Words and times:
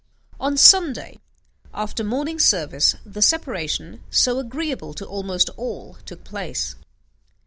On 0.39 0.57
Sunday, 0.57 1.19
after 1.75 2.03
morning 2.03 2.39
service, 2.39 2.95
the 3.05 3.21
separation, 3.21 4.01
so 4.09 4.39
agreeable 4.39 4.95
to 4.95 5.05
almost 5.05 5.51
all, 5.57 5.99
took 6.07 6.23
place. 6.23 6.73